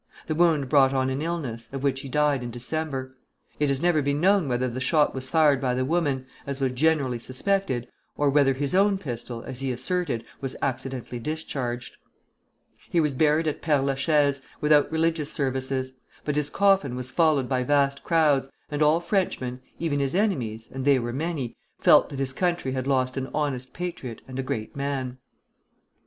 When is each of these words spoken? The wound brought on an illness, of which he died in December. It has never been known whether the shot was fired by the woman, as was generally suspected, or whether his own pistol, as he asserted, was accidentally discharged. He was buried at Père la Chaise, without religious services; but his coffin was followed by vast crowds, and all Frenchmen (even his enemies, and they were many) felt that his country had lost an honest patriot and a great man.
The 0.25 0.33
wound 0.33 0.67
brought 0.67 0.95
on 0.95 1.11
an 1.11 1.21
illness, 1.21 1.69
of 1.71 1.83
which 1.83 2.01
he 2.01 2.09
died 2.09 2.41
in 2.41 2.49
December. 2.49 3.15
It 3.59 3.67
has 3.67 3.83
never 3.83 4.01
been 4.01 4.19
known 4.19 4.47
whether 4.47 4.67
the 4.67 4.81
shot 4.81 5.13
was 5.13 5.29
fired 5.29 5.61
by 5.61 5.75
the 5.75 5.85
woman, 5.85 6.25
as 6.47 6.59
was 6.59 6.71
generally 6.71 7.19
suspected, 7.19 7.87
or 8.17 8.31
whether 8.31 8.55
his 8.55 8.73
own 8.73 8.97
pistol, 8.97 9.43
as 9.43 9.59
he 9.59 9.71
asserted, 9.71 10.25
was 10.39 10.55
accidentally 10.59 11.19
discharged. 11.19 11.97
He 12.89 12.99
was 12.99 13.13
buried 13.13 13.47
at 13.47 13.61
Père 13.61 13.85
la 13.85 13.93
Chaise, 13.93 14.41
without 14.59 14.91
religious 14.91 15.31
services; 15.31 15.91
but 16.25 16.35
his 16.35 16.49
coffin 16.49 16.95
was 16.95 17.11
followed 17.11 17.47
by 17.47 17.61
vast 17.61 18.03
crowds, 18.03 18.49
and 18.71 18.81
all 18.81 19.01
Frenchmen 19.01 19.59
(even 19.77 19.99
his 19.99 20.15
enemies, 20.15 20.67
and 20.73 20.83
they 20.83 20.97
were 20.97 21.13
many) 21.13 21.55
felt 21.79 22.09
that 22.09 22.17
his 22.17 22.33
country 22.33 22.71
had 22.71 22.87
lost 22.87 23.17
an 23.17 23.29
honest 23.35 23.71
patriot 23.71 24.23
and 24.27 24.39
a 24.39 24.43
great 24.43 24.75
man. 24.75 25.19